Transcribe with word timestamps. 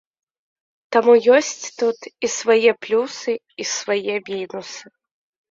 Таму 0.95 1.13
ёсць 1.39 1.65
тут 1.81 1.99
і 2.25 2.31
свае 2.37 2.71
плюсы, 2.87 3.37
і 3.61 3.69
свае 3.75 4.19
мінусы. 4.33 4.83